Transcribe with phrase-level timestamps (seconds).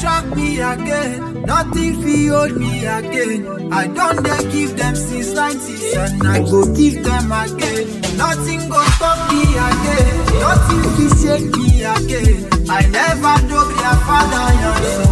[0.00, 1.42] shock me again.
[1.42, 3.72] Nothing fi hold me again.
[3.72, 7.86] I don't dare give them since 90s and I go give them again.
[8.16, 10.16] Nothing go stop me again.
[10.46, 12.48] Nothing fi shake me again.
[12.70, 15.09] I never know their father.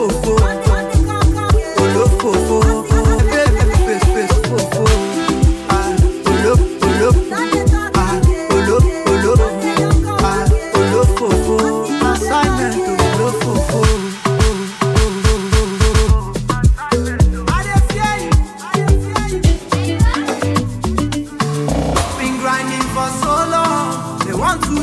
[0.00, 0.34] Olofofo.
[1.82, 2.86] Olofofo.
[3.30, 4.84] Fefefefefofo.
[5.68, 5.92] Ah,
[6.30, 7.16] olo- olo-
[7.94, 8.14] ah,
[8.54, 8.82] olo-
[9.12, 9.36] olo-
[10.22, 10.46] ah,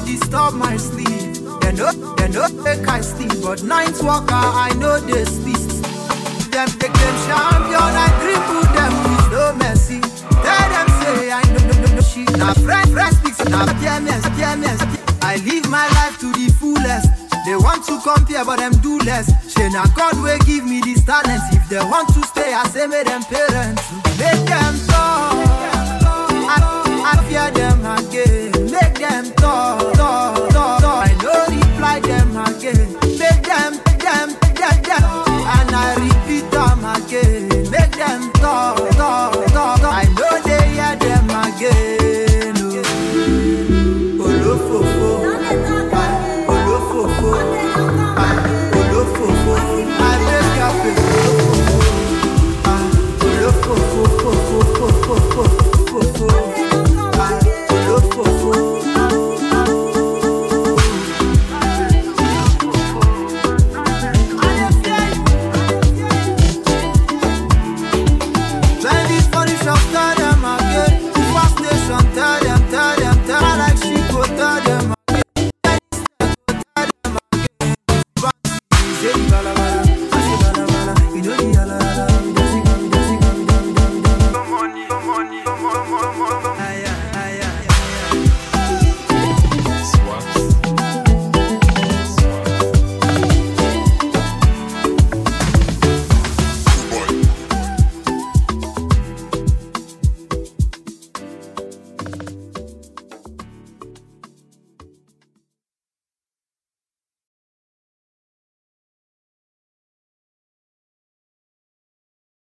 [0.06, 1.27] disturb my sleep.
[1.68, 5.60] They know, they know make I sleep, but night walker I know they sleep.
[6.48, 10.00] Them take them champion, I dribble them with no mercy.
[10.32, 12.32] Tell them say I know no no no shit.
[12.38, 14.80] Now fresh fresh speaks, now PMS PMS.
[15.22, 17.12] I live my life to the fullest.
[17.46, 19.28] They want to compare, but them do less.
[19.52, 21.44] Say now God will give me this talent.
[21.52, 23.84] If they want to stay, I say make them parents.
[24.18, 24.67] Make them.